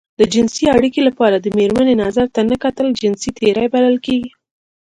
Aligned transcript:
د 0.19 0.21
جنسي 0.33 0.65
اړيکې 0.77 1.01
لپاره 1.09 1.35
د 1.39 1.47
مېرمنې 1.57 1.95
نظر 2.03 2.25
ته 2.35 2.41
نه 2.49 2.55
کتل 2.63 2.87
جنسي 3.01 3.29
تېری 3.37 3.65
بلل 3.73 3.95
کېږي. 4.05 4.31